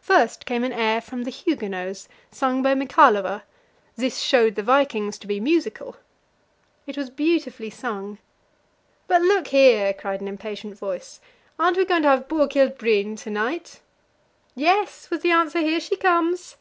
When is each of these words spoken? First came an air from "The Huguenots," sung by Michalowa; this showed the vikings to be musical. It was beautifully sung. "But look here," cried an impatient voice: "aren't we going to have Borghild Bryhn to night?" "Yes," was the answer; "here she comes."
First 0.00 0.46
came 0.46 0.62
an 0.62 0.72
air 0.72 1.00
from 1.00 1.24
"The 1.24 1.30
Huguenots," 1.32 2.06
sung 2.30 2.62
by 2.62 2.72
Michalowa; 2.72 3.42
this 3.96 4.20
showed 4.20 4.54
the 4.54 4.62
vikings 4.62 5.18
to 5.18 5.26
be 5.26 5.40
musical. 5.40 5.96
It 6.86 6.96
was 6.96 7.10
beautifully 7.10 7.68
sung. 7.68 8.18
"But 9.08 9.22
look 9.22 9.48
here," 9.48 9.92
cried 9.92 10.20
an 10.20 10.28
impatient 10.28 10.78
voice: 10.78 11.20
"aren't 11.58 11.78
we 11.78 11.84
going 11.84 12.02
to 12.02 12.08
have 12.10 12.28
Borghild 12.28 12.78
Bryhn 12.78 13.16
to 13.24 13.30
night?" 13.30 13.80
"Yes," 14.54 15.10
was 15.10 15.22
the 15.22 15.32
answer; 15.32 15.58
"here 15.58 15.80
she 15.80 15.96
comes." 15.96 16.54